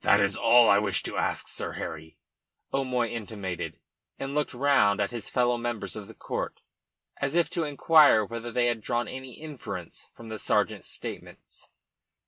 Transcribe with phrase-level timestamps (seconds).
[0.00, 2.18] "That is all I wish to ask, Sir Harry,"
[2.74, 3.78] O'Moy intimated,
[4.18, 6.60] and looked round at his fellow members of that court
[7.18, 11.68] as if to inquire whether they had drawn any inference from the sergeant's statements.